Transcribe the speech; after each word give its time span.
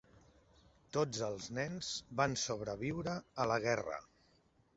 Tots 0.95 1.19
els 1.27 1.49
nens 1.57 1.89
van 2.23 2.33
sobreviure 2.45 3.15
a 3.45 3.49
la 3.53 3.61
guerra. 3.69 4.01